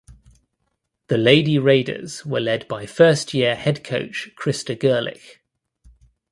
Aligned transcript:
The 1.09 1.17
Lady 1.19 1.59
Raiders 1.59 2.25
were 2.25 2.39
led 2.39 2.67
by 2.67 2.87
first 2.87 3.35
year 3.35 3.53
head 3.55 3.83
coach 3.83 4.31
Krista 4.35 4.75
Gerlich. 4.75 5.41